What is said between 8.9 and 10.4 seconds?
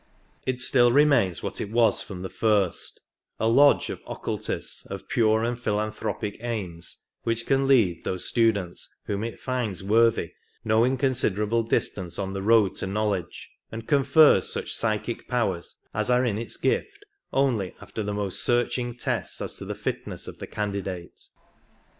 whom it finds worthy